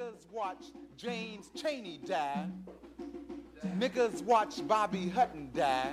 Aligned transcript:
Niggas 0.00 0.32
watch 0.32 0.64
James 0.96 1.50
Chaney 1.54 2.00
die. 2.06 2.46
Niggas 3.78 4.22
watch 4.24 4.66
Bobby 4.66 5.10
Hutton 5.10 5.50
die. 5.54 5.92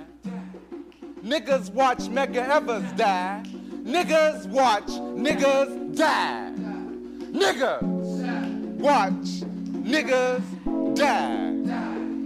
Niggas 1.22 1.70
watch 1.70 2.08
Medgar 2.08 2.48
Evers 2.48 2.90
die. 2.96 3.42
Niggas 3.84 4.48
watch 4.48 4.88
niggas 4.88 5.94
die. 5.94 6.52
Niggas 7.32 7.82
watch 8.78 9.44
niggas 9.84 10.42
die. 10.96 11.52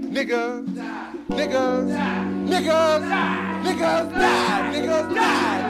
Niggas, 0.09 0.69
niggas, 1.30 1.89
niggas. 2.46 3.03
Niggas 3.64 4.12
die. 4.12 4.71
Niggas 4.71 5.14
die. 5.14 5.62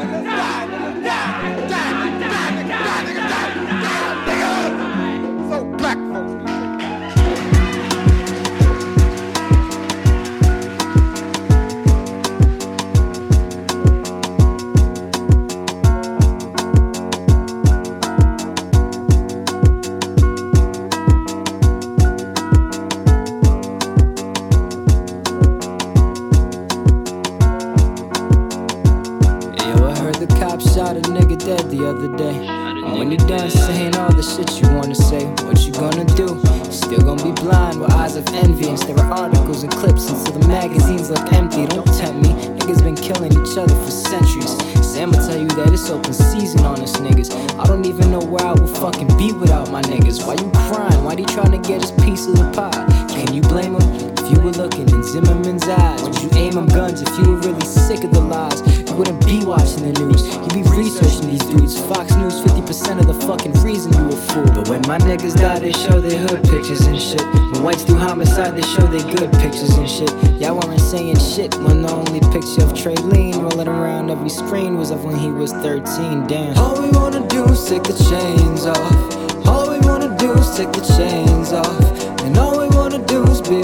You 34.92 35.04
wanna 35.04 35.10
say, 35.10 35.44
what 35.46 35.64
you 35.64 35.72
gonna 35.72 36.04
do? 36.16 36.40
You 36.66 36.72
still 36.72 37.00
gonna 37.00 37.22
be 37.22 37.32
blind 37.40 37.80
with 37.80 37.90
eyes 37.92 38.16
of 38.16 38.26
envy 38.28 38.68
and 38.68 38.78
stare 38.78 38.98
at 38.98 39.12
articles 39.12 39.62
and 39.62 39.72
clips 39.72 40.08
until 40.08 40.38
the 40.38 40.48
magazines 40.48 41.08
look 41.08 41.32
empty. 41.32 41.66
Don't 41.66 41.86
tempt 41.86 42.20
me, 42.22 42.34
niggas 42.58 42.82
been 42.82 42.96
killing 42.96 43.32
each 43.32 43.56
other 43.56 43.74
for 43.74 43.90
centuries. 43.90 44.50
Sam 44.84 45.10
will 45.10 45.26
tell 45.26 45.40
you 45.40 45.48
that 45.48 45.72
it's 45.72 45.88
open 45.88 46.12
season 46.12 46.64
on 46.64 46.80
us 46.80 46.96
niggas. 46.98 47.32
I 47.58 47.66
don't 47.66 47.86
even 47.86 48.10
know 48.10 48.20
where 48.20 48.44
I 48.44 48.52
would 48.52 48.76
fucking 48.76 49.16
be 49.16 49.32
without 49.32 49.70
my 49.70 49.82
niggas. 49.82 50.26
Why 50.26 50.34
you 50.34 50.50
crying? 50.68 51.04
Why 51.04 51.16
he 51.16 51.24
trying 51.24 51.52
to 51.52 51.68
get 51.68 51.80
his 51.80 51.92
piece 52.04 52.26
of 52.26 52.36
the 52.36 52.50
pie? 52.52 53.06
Can 53.08 53.32
you 53.32 53.40
blame 53.42 53.76
him? 53.76 54.11
If 54.22 54.30
you 54.30 54.40
were 54.40 54.52
looking 54.52 54.88
in 54.88 55.02
Zimmerman's 55.02 55.66
eyes, 55.66 56.00
would 56.02 56.22
you 56.22 56.30
aim 56.38 56.52
them 56.52 56.66
guns 56.66 57.02
if 57.02 57.08
you 57.18 57.32
were 57.32 57.38
really 57.38 57.66
sick 57.66 58.04
of 58.04 58.12
the 58.12 58.20
lies? 58.20 58.62
You 58.88 58.94
wouldn't 58.94 59.26
be 59.26 59.44
watching 59.44 59.82
the 59.82 59.98
news, 59.98 60.22
you'd 60.22 60.54
be 60.54 60.62
researching 60.70 61.30
these 61.30 61.42
dudes. 61.50 61.74
Fox 61.88 62.14
News, 62.14 62.40
50% 62.42 63.00
of 63.00 63.06
the 63.08 63.18
fucking 63.26 63.52
reason 63.66 63.92
you 63.92 64.06
a 64.06 64.16
fool. 64.30 64.44
But 64.44 64.68
when 64.68 64.82
my 64.86 64.98
niggas 64.98 65.34
die, 65.34 65.58
they 65.58 65.72
show 65.72 66.00
their 66.00 66.20
hood 66.20 66.44
pictures 66.48 66.86
and 66.86 67.00
shit. 67.00 67.20
When 67.50 67.64
whites 67.64 67.84
do 67.84 67.96
homicide, 67.96 68.54
they 68.54 68.62
show 68.62 68.86
their 68.86 69.02
good 69.10 69.32
pictures 69.42 69.74
and 69.74 69.90
shit. 69.90 70.12
Y'all 70.40 70.54
weren't 70.54 70.78
saying 70.78 71.18
shit 71.18 71.56
when 71.56 71.82
the 71.82 71.90
only 71.90 72.20
picture 72.30 72.62
of 72.62 72.78
Trayvon 72.78 73.42
rolling 73.42 73.66
around 73.66 74.08
every 74.08 74.30
screen 74.30 74.78
was 74.78 74.92
of 74.92 75.04
when 75.04 75.18
he 75.18 75.32
was 75.32 75.52
13. 75.52 76.28
Damn. 76.28 76.56
All 76.58 76.80
we 76.80 76.90
wanna 76.90 77.26
do 77.26 77.44
is 77.46 77.68
take 77.68 77.82
the 77.82 77.98
chains 78.06 78.66
off. 78.66 79.46
All 79.48 79.68
we 79.68 79.80
wanna 79.80 80.16
do 80.16 80.32
is 80.34 80.56
take 80.56 80.70
the 80.70 80.86
chains 80.96 81.52
off. 81.52 82.22
And 82.22 82.38
all 82.38 82.60
we 82.60 82.68
wanna 82.76 83.04
do 83.06 83.24
is 83.24 83.40
be 83.40 83.60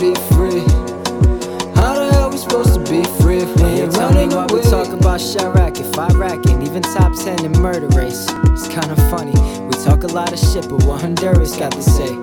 be 0.00 0.14
free. 0.30 0.62
How 1.74 1.94
the 1.94 2.08
hell 2.12 2.30
we 2.30 2.36
supposed 2.36 2.74
to 2.74 2.80
be 2.80 3.02
free 3.20 3.38
if 3.38 3.56
we 3.56 3.82
ain't 3.82 3.96
running 3.96 4.32
away? 4.32 4.46
we 4.52 4.60
talk 4.62 4.88
about 4.88 5.18
Chiraq 5.18 5.80
if 5.80 5.98
Iraq 5.98 6.46
ain't 6.48 6.62
even 6.62 6.82
top 6.82 7.12
10 7.18 7.44
in 7.44 7.52
murder 7.60 7.88
race. 7.88 8.26
It's 8.54 8.68
kinda 8.68 8.94
funny. 9.10 9.34
We 9.66 9.72
talk 9.84 10.04
a 10.04 10.06
lot 10.06 10.32
of 10.32 10.38
shit, 10.38 10.68
but 10.68 10.84
what 10.84 11.00
Honduras 11.00 11.56
got 11.56 11.72
to 11.72 11.82
say? 11.82 12.14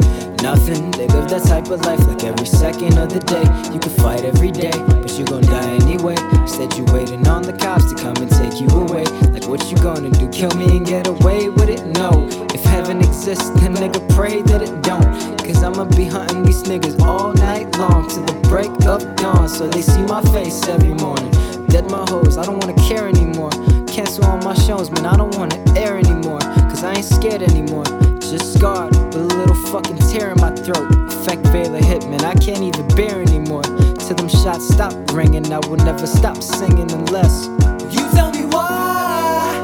Nothing. 0.45 0.91
They 0.91 1.07
live 1.07 1.28
that 1.29 1.41
type 1.41 1.72
of 1.72 1.81
life 1.88 2.06
like 2.06 2.23
every 2.23 2.45
second 2.45 3.00
of 3.00 3.09
the 3.09 3.17
day. 3.17 3.41
You 3.73 3.79
can 3.79 3.89
fight 3.89 4.23
every 4.23 4.51
day, 4.51 4.69
but 5.01 5.09
you 5.17 5.25
gon' 5.25 5.41
die 5.41 5.73
anyway. 5.81 6.13
Instead, 6.38 6.78
you 6.78 6.85
waiting 6.94 7.28
on 7.28 7.41
the 7.41 7.51
cops 7.51 7.89
to 7.89 7.95
come 7.95 8.16
and 8.22 8.29
take 8.29 8.61
you 8.61 8.67
away. 8.69 9.05
Like, 9.34 9.47
what 9.47 9.66
you 9.72 9.78
gonna 9.78 10.11
do? 10.11 10.29
Kill 10.29 10.53
me 10.53 10.78
and 10.78 10.85
get 10.85 11.07
away 11.07 11.50
with 11.50 11.67
it? 11.67 11.84
No. 11.97 12.29
If 12.53 12.63
heaven 12.63 13.00
exists, 13.00 13.50
then 13.57 13.73
nigga 13.73 13.97
pray 14.13 14.44
that 14.44 14.61
it 14.61 14.84
don't. 14.84 15.09
Cause 15.41 15.63
I'ma 15.63 15.85
be 15.97 16.05
hunting 16.05 16.44
these 16.44 16.61
niggas 16.61 17.01
all 17.01 17.34
night 17.34 17.75
long 17.79 18.07
till 18.07 18.22
the 18.22 18.38
break 18.47 18.69
of 18.85 19.01
dawn. 19.16 19.50
So 19.50 19.67
they 19.67 19.81
see 19.81 20.03
my 20.03 20.22
face 20.29 20.61
every 20.67 20.94
morning. 20.94 21.31
Dead 21.69 21.89
my 21.89 22.05
hoes, 22.07 22.38
I 22.38 22.45
don't 22.45 22.63
wanna 22.63 22.78
care 22.88 23.07
anymore. 23.07 23.50
Cancel 23.88 24.25
all 24.25 24.38
my 24.45 24.53
shows, 24.53 24.91
man, 24.91 25.07
I 25.07 25.17
don't 25.17 25.35
wanna 25.38 25.57
air 25.75 25.97
anymore. 25.97 26.41
Cause 26.69 26.84
I 26.84 26.94
ain't 26.94 27.05
scared 27.05 27.41
anymore. 27.41 28.14
Just 28.38 28.56
scarred 28.56 28.94
with 28.94 29.16
a 29.16 29.19
little 29.19 29.56
fucking 29.72 29.97
tear 30.12 30.31
in 30.31 30.41
my 30.41 30.51
throat. 30.51 30.91
Effect 31.07 31.41
Vela 31.53 31.79
hit, 31.79 32.06
man, 32.09 32.19
I 32.25 32.34
can't 32.34 32.63
even 32.63 32.85
bear 32.90 33.22
anymore. 33.22 33.62
Till 33.63 34.16
them 34.18 34.28
shots 34.28 34.68
stop 34.68 34.91
ringing, 35.13 35.53
I 35.53 35.59
will 35.59 35.78
never 35.78 36.06
stop 36.06 36.44
singing 36.44 36.91
unless 36.91 37.47
you 37.96 38.03
tell 38.12 38.31
me 38.34 38.44
why. 38.44 39.56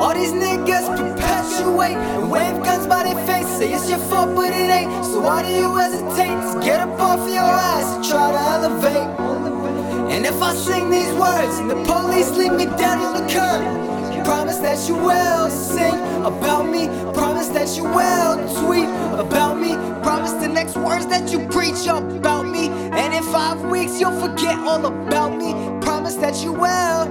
All 0.00 0.14
these 0.14 0.32
niggas 0.32 0.86
perpetuate 0.96 1.98
and 1.98 2.30
wave 2.30 2.64
guns 2.64 2.86
by 2.86 3.02
their 3.02 3.26
face. 3.26 3.46
Say 3.58 3.74
it's 3.74 3.90
your 3.90 3.98
fault, 4.08 4.34
but 4.34 4.50
it 4.50 4.70
ain't. 4.70 5.04
So 5.04 5.20
why 5.20 5.42
do 5.42 5.52
you 5.52 5.76
hesitate 5.76 6.32
to 6.32 6.60
get 6.64 6.80
up 6.80 6.98
off 6.98 7.28
your 7.28 7.44
ass 7.44 7.94
and 7.94 8.04
try 8.06 8.32
to 8.32 8.38
elevate? 8.38 10.14
And 10.16 10.24
if 10.24 10.40
I 10.40 10.54
sing 10.54 10.88
these 10.88 11.12
words 11.12 11.58
and 11.58 11.68
the 11.68 11.76
police 11.84 12.30
leave 12.30 12.54
me 12.54 12.64
down 12.64 13.00
on 13.00 13.20
the 13.20 13.30
curb, 13.30 13.97
promise 14.28 14.58
that 14.58 14.86
you 14.86 14.94
will 14.94 15.48
sing 15.48 15.94
about 16.22 16.68
me. 16.68 16.86
Promise 17.14 17.48
that 17.48 17.74
you 17.78 17.84
will 17.84 18.36
tweet 18.62 18.90
about 19.18 19.58
me. 19.58 19.72
Promise 20.02 20.32
the 20.32 20.48
next 20.48 20.76
words 20.76 21.06
that 21.06 21.32
you 21.32 21.48
preach 21.48 21.86
about 21.86 22.46
me. 22.46 22.68
And 22.68 23.14
in 23.14 23.22
five 23.22 23.58
weeks 23.70 23.98
you'll 23.98 24.20
forget 24.20 24.58
all 24.58 24.84
about 24.84 25.34
me. 25.34 25.54
Promise 25.80 26.16
that 26.16 26.42
you 26.42 26.52
will. 26.52 27.06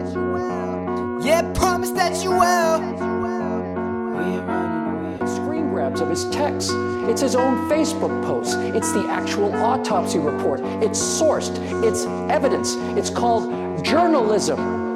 Yeah, 1.26 1.42
promise 1.54 1.90
that 1.92 2.24
you 2.24 2.30
will. 2.30 2.78
screen 5.26 5.70
grabs 5.70 6.02
of 6.02 6.10
his 6.12 6.30
texts. 6.30 6.72
It's 7.10 7.22
his 7.22 7.36
own 7.36 7.68
Facebook 7.68 8.14
posts. 8.28 8.54
It's 8.78 8.92
the 8.92 9.08
actual 9.10 9.52
autopsy 9.56 10.20
report. 10.20 10.60
It's 10.84 11.00
sourced. 11.00 11.58
It's 11.84 12.06
evidence. 12.30 12.76
It's 12.96 13.10
called 13.10 13.84
journalism. 13.84 14.87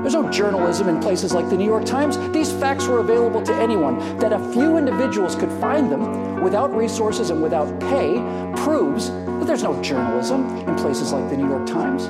There's 0.00 0.14
no 0.14 0.30
journalism 0.30 0.88
in 0.88 1.00
places 1.00 1.32
like 1.32 1.48
the 1.50 1.56
New 1.56 1.66
York 1.66 1.84
Times. 1.84 2.16
These 2.30 2.52
facts 2.52 2.86
were 2.86 3.00
available 3.00 3.42
to 3.42 3.54
anyone. 3.54 3.98
That 4.18 4.32
a 4.32 4.52
few 4.52 4.76
individuals 4.78 5.34
could 5.34 5.52
find 5.60 5.92
them 5.92 6.42
without 6.42 6.74
resources 6.74 7.30
and 7.30 7.42
without 7.42 7.78
pay 7.80 8.14
proves 8.56 9.10
that 9.10 9.46
there's 9.46 9.62
no 9.62 9.80
journalism 9.82 10.46
in 10.68 10.74
places 10.76 11.12
like 11.12 11.28
the 11.28 11.36
New 11.36 11.48
York 11.48 11.66
Times 11.66 12.06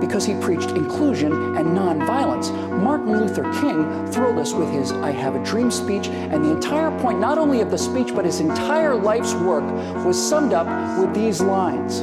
because 0.00 0.24
he 0.24 0.34
preached 0.40 0.70
inclusion 0.70 1.32
and 1.56 1.68
nonviolence. 1.76 2.50
Martin 2.82 3.18
Luther 3.18 3.42
King 3.60 4.06
thrilled 4.12 4.38
us 4.38 4.52
with 4.52 4.70
his 4.70 4.92
I 4.92 5.10
Have 5.10 5.34
a 5.34 5.44
Dream 5.44 5.70
speech, 5.70 6.08
and 6.08 6.44
the 6.44 6.50
entire 6.50 6.96
point, 7.00 7.18
not 7.18 7.38
only 7.38 7.60
of 7.60 7.70
the 7.70 7.78
speech, 7.78 8.14
but 8.14 8.24
his 8.24 8.40
entire 8.40 8.94
life's 8.94 9.34
work, 9.34 9.64
was 10.04 10.16
summed 10.16 10.52
up 10.52 10.66
with 10.98 11.14
these 11.14 11.40
lines 11.40 12.02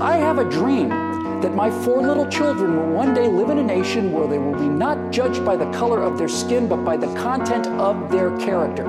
I 0.00 0.16
have 0.16 0.38
a 0.38 0.48
dream 0.48 0.88
that 1.42 1.54
my 1.54 1.70
four 1.70 2.02
little 2.02 2.26
children 2.26 2.76
will 2.76 2.94
one 2.94 3.14
day 3.14 3.26
live 3.26 3.50
in 3.50 3.58
a 3.58 3.62
nation 3.62 4.12
where 4.12 4.26
they 4.26 4.38
will 4.38 4.58
be 4.58 4.68
not 4.68 5.10
judged 5.10 5.44
by 5.44 5.56
the 5.56 5.70
color 5.72 6.02
of 6.02 6.18
their 6.18 6.28
skin, 6.28 6.68
but 6.68 6.84
by 6.84 6.96
the 6.96 7.12
content 7.14 7.66
of 7.66 8.10
their 8.10 8.36
character. 8.38 8.84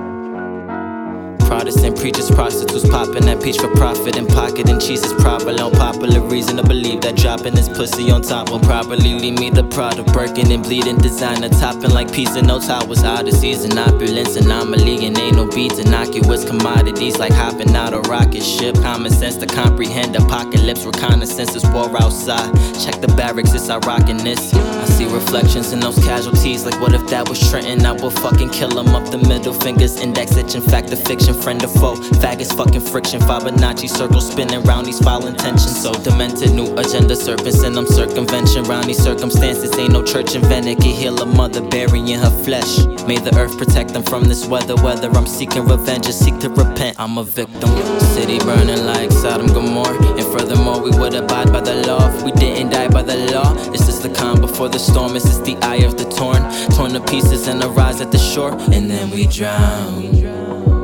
Protestant 1.52 2.00
preachers, 2.00 2.32
prostitutes 2.32 2.90
popping 2.90 3.26
that 3.26 3.44
peach 3.44 3.58
for 3.58 3.68
profit 3.76 4.16
and 4.16 4.26
pocketing 4.26 4.80
cheeses. 4.80 5.12
Probably 5.16 5.60
on 5.60 5.72
popular 5.72 6.22
reason 6.22 6.56
to 6.56 6.64
believe 6.64 7.02
that 7.02 7.18
dropping 7.18 7.56
this 7.56 7.68
pussy 7.68 8.10
on 8.10 8.22
top 8.22 8.50
will 8.50 8.62
probably 8.62 9.16
leave 9.16 9.38
me 9.38 9.50
the 9.50 9.64
of 10.00 10.06
Birkin 10.14 10.50
and 10.50 10.64
bleeding 10.64 10.98
designer 11.00 11.50
topping 11.50 11.92
like 11.92 12.10
pizza. 12.14 12.42
No 12.42 12.62
towers, 12.62 13.04
odysseys 13.04 13.66
and 13.66 13.78
opulence 13.78 14.38
anomaly 14.38 15.06
and 15.06 15.18
ain't 15.18 15.36
no 15.36 15.46
beats 15.46 15.78
innocuous 15.78 16.46
commodities 16.46 17.18
like 17.18 17.34
hopping 17.34 17.76
out 17.76 17.94
a 17.94 18.00
rocket 18.00 18.21
ship. 18.42 18.76
Common 18.76 19.12
sense 19.12 19.38
to 19.38 19.46
comprehend 19.46 20.16
apocalypse, 20.16 20.86
reconnaissance 20.86 21.56
is 21.56 21.66
war 21.68 21.90
outside. 22.02 22.52
Check 22.84 23.00
the 23.02 23.08
barracks, 23.16 23.54
it's 23.54 23.70
rockin' 23.86 24.18
this. 24.18 24.54
I 24.54 24.86
see 24.86 25.06
reflections 25.06 25.72
in 25.72 25.80
those 25.80 25.98
casualties. 26.00 26.66
Like 26.66 26.80
what 26.82 26.94
if 26.94 27.08
that 27.10 27.28
was 27.30 27.40
Trenton? 27.50 27.86
I 27.86 27.94
would 27.94 28.14
fucking 28.14 28.50
kill 28.50 28.78
him 28.78 28.96
up 28.96 29.10
the 29.12 29.18
middle 29.18 29.54
fingers, 29.54 30.00
index 30.00 30.36
itching, 30.36 30.62
fact 30.62 30.92
of 30.92 31.02
fiction, 31.04 31.34
friend 31.34 31.64
or 31.64 31.68
foe. 31.68 31.96
Faggots 32.22 32.56
fucking 32.56 32.82
friction, 32.82 33.20
Fibonacci 33.22 33.90
circle 33.90 34.22
spinning 34.22 34.64
round 34.64 34.86
these 34.88 35.00
foul 35.00 35.28
intentions. 35.28 35.82
So 35.82 35.94
demented, 35.94 36.52
new 36.52 36.76
agenda 36.78 37.16
serpents 37.16 37.64
and 37.64 37.78
I'm 37.78 37.88
circumvention 37.88 38.64
round 38.64 38.86
these 38.86 39.02
circumstances. 39.02 39.78
Ain't 39.78 39.94
no 39.94 40.04
church 40.04 40.36
invented, 40.36 40.80
can 40.80 40.96
heal 40.96 41.22
a 41.22 41.26
mother 41.26 41.62
burying 41.62 42.20
her 42.20 42.44
flesh. 42.44 42.86
May 43.08 43.18
the 43.18 43.36
earth 43.38 43.58
protect 43.58 43.94
them 43.94 44.04
from 44.04 44.24
this 44.26 44.46
weather. 44.48 44.76
Whether 44.76 45.10
I'm 45.10 45.28
seeking 45.28 45.66
revenge 45.66 46.08
or 46.08 46.12
seek 46.12 46.40
to 46.40 46.50
repent, 46.50 47.00
I'm 47.00 47.18
a 47.18 47.24
victim. 47.24 47.70
City 48.14 48.31
burning 48.40 48.86
like 48.86 49.12
Sodom 49.12 49.48
Gomorrah, 49.48 50.18
and 50.18 50.26
furthermore, 50.34 50.82
we 50.82 50.92
would 50.92 51.14
abide 51.14 51.52
by 51.52 51.62
the 51.62 51.76
law 51.88 52.08
if 52.14 52.24
we 52.24 52.32
didn't 52.32 52.70
die 52.72 52.88
by 52.88 53.02
the 53.02 53.18
law. 53.32 53.54
This 53.72 53.88
is 53.88 54.02
the 54.02 54.10
calm 54.10 54.40
before 54.42 54.70
the 54.70 54.80
storm. 54.80 55.14
This 55.14 55.26
is 55.26 55.42
the 55.42 55.56
eye 55.58 55.84
of 55.84 55.98
the 55.98 56.06
torn, 56.06 56.42
torn 56.76 56.92
to 56.94 57.02
pieces 57.12 57.48
and 57.48 57.64
arise 57.64 58.02
at 58.02 58.12
the 58.12 58.18
shore, 58.18 58.54
and 58.72 58.90
then 58.90 59.10
we 59.10 59.28
drown. 59.28 60.12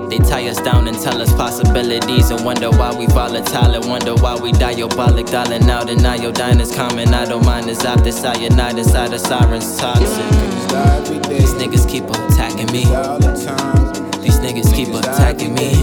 They 0.10 0.20
tie 0.20 0.48
us 0.48 0.62
down 0.62 0.88
and 0.88 0.98
tell 0.98 1.22
us 1.22 1.32
possibilities 1.34 2.32
and 2.32 2.44
wonder 2.46 2.70
why 2.72 2.96
we 2.98 3.08
volatile 3.08 3.76
and 3.76 3.86
wonder 3.90 4.16
why 4.16 4.36
we 4.36 4.54
diabolic. 4.54 5.28
Dialing 5.28 5.70
out 5.70 5.90
and 5.90 6.06
iodine 6.06 6.62
is 6.62 6.74
common. 6.74 7.14
I 7.14 7.26
don't 7.26 7.46
mind 7.46 7.68
this 7.68 7.84
optic 7.86 8.14
cyanide 8.14 8.78
inside 8.78 9.12
the 9.12 9.20
sirens 9.20 9.78
toxic. 9.78 10.08
These 11.28 11.54
niggas 11.56 11.90
keep 11.90 12.06
attacking 12.06 12.72
me. 12.72 12.86
These 14.24 14.40
niggas 14.40 14.74
keep 14.74 14.90
attacking 14.90 15.54
me. 15.56 15.76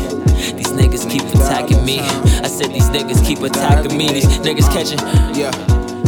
These 0.56 0.72
niggas 0.72 1.04
keep 1.10 1.22
attacking 1.22 1.40
me. 1.40 1.43
I 1.56 2.48
said 2.48 2.72
these 2.72 2.90
niggas 2.90 3.24
keep 3.24 3.40
attacking 3.40 3.96
me. 3.96 4.08
These 4.08 4.26
niggas 4.40 4.68
catching. 4.72 4.98
Yeah. 5.38 5.52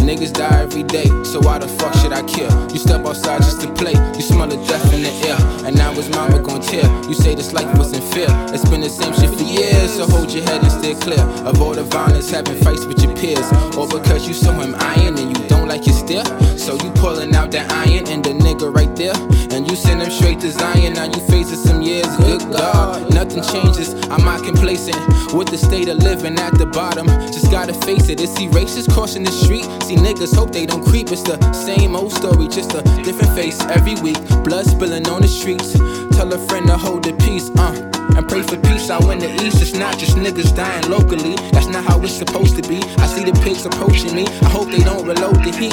Niggas 0.02 0.32
die 0.32 0.62
every 0.62 0.84
day, 0.84 1.06
so 1.24 1.40
why 1.40 1.58
the 1.58 1.66
fuck 1.66 1.92
should 1.94 2.12
I 2.12 2.22
care? 2.22 2.50
You 2.70 2.78
step 2.78 3.04
outside 3.04 3.42
just 3.42 3.60
to 3.62 3.74
play, 3.74 3.90
you 4.14 4.22
smell 4.22 4.46
the 4.46 4.54
death 4.68 4.94
in 4.94 5.02
the 5.02 5.10
air. 5.26 5.66
And 5.66 5.76
now 5.76 5.92
his 5.92 6.08
mama 6.10 6.38
gon' 6.38 6.60
tear. 6.60 6.84
You 7.08 7.14
say 7.14 7.34
this 7.34 7.52
life 7.52 7.66
wasn't 7.76 8.04
fair. 8.14 8.28
It's 8.54 8.68
been 8.68 8.82
the 8.82 8.88
same 8.88 9.12
shit 9.14 9.34
for 9.34 9.42
years, 9.42 9.94
so 9.94 10.06
hold 10.06 10.30
your 10.30 10.44
head 10.44 10.62
and 10.62 10.70
stay 10.70 10.94
clear. 10.94 11.18
Of 11.44 11.60
all 11.60 11.74
the 11.74 11.82
violence, 11.82 12.30
having 12.30 12.54
fights 12.62 12.84
with 12.84 13.02
your 13.02 13.16
peers. 13.16 13.50
Or 13.76 13.88
because 13.88 14.28
you 14.28 14.34
saw 14.34 14.52
him 14.52 14.76
iron 14.78 15.18
and 15.18 15.36
you 15.36 15.48
don't 15.48 15.66
like 15.66 15.82
his 15.82 15.98
stare. 15.98 16.24
So 16.56 16.74
you 16.74 16.90
pulling 17.02 17.34
out 17.34 17.50
that 17.50 17.72
iron 17.72 18.06
and 18.06 18.24
the 18.24 18.30
nigga 18.30 18.72
right 18.72 18.94
there. 18.94 19.14
And 19.56 19.66
you 19.70 19.74
send 19.74 20.02
him 20.02 20.10
straight 20.10 20.38
to 20.40 20.50
Zion, 20.50 20.92
now 20.92 21.04
you 21.04 21.18
facing 21.32 21.56
some 21.56 21.80
years. 21.80 22.06
Good 22.18 22.42
God, 22.52 23.14
nothing 23.14 23.42
changes. 23.42 23.94
I'm 24.10 24.22
not 24.22 24.44
complacent 24.44 24.98
with 25.32 25.48
the 25.48 25.56
state 25.56 25.88
of 25.88 25.96
living 25.96 26.38
at 26.38 26.58
the 26.58 26.66
bottom. 26.66 27.06
Just 27.32 27.50
gotta 27.50 27.72
face 27.72 28.10
it, 28.10 28.20
it's 28.20 28.38
erasers 28.38 28.86
crossing 28.86 29.22
the 29.22 29.32
street. 29.32 29.64
See 29.84 29.96
niggas 29.96 30.36
hope 30.36 30.52
they 30.52 30.66
don't 30.66 30.84
creep. 30.84 31.10
It's 31.10 31.22
the 31.22 31.40
same 31.54 31.96
old 31.96 32.12
story, 32.12 32.48
just 32.48 32.74
a 32.74 32.82
different 33.02 33.32
face 33.34 33.58
every 33.72 33.94
week. 34.02 34.20
Blood 34.44 34.66
spilling 34.66 35.08
on 35.08 35.22
the 35.22 35.28
streets. 35.28 35.72
Tell 36.14 36.30
a 36.30 36.38
friend 36.48 36.66
to 36.66 36.76
hold 36.76 37.04
the 37.04 37.14
peace, 37.24 37.48
uh. 37.56 37.72
And 38.14 38.28
pray 38.28 38.42
for 38.42 38.58
peace 38.58 38.90
out 38.90 39.08
in 39.08 39.20
the 39.20 39.32
east. 39.42 39.62
It's 39.62 39.72
not 39.72 39.96
just 39.96 40.18
niggas 40.18 40.54
dying 40.54 40.86
locally. 40.90 41.34
That's 41.52 41.68
not 41.68 41.82
how 41.82 41.98
it's 42.02 42.12
supposed 42.12 42.56
to 42.56 42.68
be. 42.68 42.76
I 42.98 43.06
see 43.06 43.24
the 43.24 43.32
pigs 43.40 43.64
approaching 43.64 44.14
me. 44.14 44.26
I 44.42 44.50
hope 44.50 44.68
they 44.68 44.84
don't 44.84 45.06
reload 45.08 45.36
the 45.36 45.52
heat. 45.56 45.72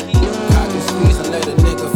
Cock 0.56 0.72
and 0.72 0.84
squeeze 0.84 1.20
and 1.20 1.32
let 1.32 1.46
a 1.48 1.56
nigga 1.68 1.92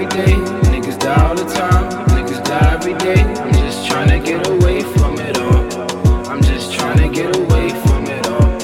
every 0.00 0.16
day, 0.16 0.34
niggas 0.70 0.96
die 1.00 1.28
all 1.28 1.34
the 1.34 1.44
time, 1.52 1.90
niggas 2.10 2.44
die 2.44 2.74
every 2.74 2.94
day. 2.94 3.20
I'm 3.20 3.52
just 3.54 3.88
trying 3.88 4.08
to 4.10 4.20
get 4.20 4.46
away 4.46 4.82
from 4.82 5.18
it 5.18 5.36
all. 5.38 6.28
I'm 6.30 6.40
just 6.40 6.72
trying 6.72 6.98
to 6.98 7.08
get 7.08 7.36
away 7.36 7.70
from 7.70 8.06
it 8.06 8.26
all. 8.28 8.58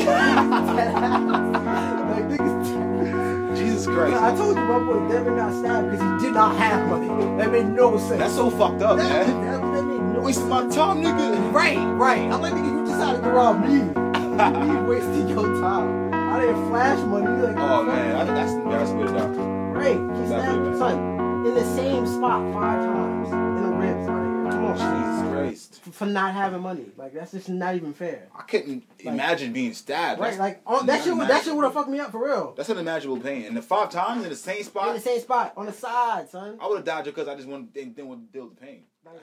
like 2.16 2.38
niggas. 2.38 3.56
Jesus 3.56 3.86
Christ. 3.86 4.16
I 4.16 4.34
told 4.36 4.56
you 4.56 4.64
my 4.64 4.78
boy 4.78 5.08
Devin 5.08 5.36
got 5.36 5.52
stabbed 5.52 5.90
because 5.90 6.20
he 6.22 6.26
did 6.26 6.34
not 6.34 6.56
have 6.56 6.88
money. 6.88 7.08
That 7.38 7.50
made 7.52 7.66
no 7.66 7.98
sense. 7.98 8.18
That's 8.18 8.34
so 8.34 8.50
fucked 8.50 8.82
up, 8.82 8.96
that, 8.96 9.26
man. 9.26 9.44
that, 9.44 9.60
that 9.60 9.82
made 9.84 10.00
no 10.14 10.20
Wasting 10.20 10.48
my 10.48 10.66
time, 10.68 11.02
nigga. 11.02 11.52
Right, 11.52 11.76
right. 11.76 12.22
I'm 12.30 12.40
like, 12.40 12.54
nigga, 12.54 12.70
you 12.72 12.84
decided 12.86 13.22
to 13.22 13.30
rob 13.30 13.60
me. 13.64 13.74
you 14.72 14.84
wasted 14.88 15.28
your 15.28 15.60
time. 15.60 16.12
I 16.12 16.40
didn't 16.40 16.68
flash 16.68 16.98
money. 17.06 17.26
You 17.26 17.46
like, 17.46 17.56
Oh 17.56 17.82
man, 17.84 18.16
I, 18.16 18.24
that's 18.24 18.52
that's 18.64 18.90
good 18.90 19.08
enough. 19.10 19.36
Right. 19.74 19.98
He 20.18 20.26
stabbed 20.26 20.78
son 20.78 21.14
in 21.46 21.54
the 21.54 21.64
same 21.76 22.06
spot 22.06 22.52
five 22.52 22.84
times 22.84 23.28
in 23.30 23.62
the 23.62 23.70
ribs. 23.76 24.06
Come 24.06 24.33
Oh, 24.64 24.70
on, 24.72 24.76
Jesus 24.76 25.32
Christ. 25.32 25.80
for, 25.82 25.90
for 25.90 26.06
not 26.06 26.34
having 26.34 26.60
money. 26.60 26.86
Like 26.96 27.12
that's 27.14 27.32
just 27.32 27.48
not 27.48 27.74
even 27.74 27.92
fair. 27.92 28.28
I 28.36 28.42
couldn't 28.42 28.84
imagine 29.00 29.52
being 29.52 29.72
stabbed. 29.74 30.20
Right, 30.20 30.28
That's 30.28 30.40
like 30.40 30.60
oh, 30.66 30.84
that 30.84 31.04
shit, 31.04 31.16
would- 31.16 31.28
that 31.28 31.44
shit 31.44 31.54
would 31.54 31.64
have 31.64 31.74
fucked 31.74 31.90
me 31.90 32.00
up 32.00 32.10
for 32.12 32.24
real. 32.24 32.54
That's 32.56 32.68
an 32.68 32.76
unimaginable 32.78 33.20
pain. 33.20 33.44
And 33.44 33.56
the 33.56 33.62
five 33.62 33.90
times 33.90 34.24
in 34.24 34.30
the 34.30 34.36
same 34.36 34.62
spot? 34.62 34.88
In 34.88 34.94
spot, 34.94 34.94
the 34.94 35.00
same 35.00 35.20
spot 35.20 35.52
on 35.56 35.66
the 35.66 35.72
side, 35.72 36.28
son. 36.30 36.58
I 36.60 36.66
would 36.66 36.76
have 36.76 36.84
died 36.84 37.04
just 37.04 37.16
because 37.16 37.28
I 37.28 37.34
just 37.34 37.48
wanted, 37.48 37.72
didn't, 37.72 37.96
didn't 37.96 38.08
want 38.08 38.32
to 38.32 38.38
deal 38.38 38.46
with 38.48 38.58
the 38.58 38.66
pain. 38.66 38.82
Like, 39.04 39.14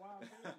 wow. 0.00 0.50